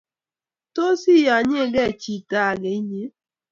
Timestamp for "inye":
2.79-3.03